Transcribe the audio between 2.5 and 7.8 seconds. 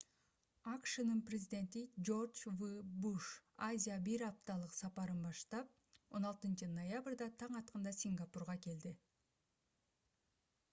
в буш азияга бир апталык сапарын баштап 16-ноябрда таң